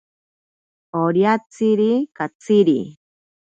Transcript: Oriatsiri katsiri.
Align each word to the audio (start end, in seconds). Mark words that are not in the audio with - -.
Oriatsiri 1.03 1.87
katsiri. 2.21 2.77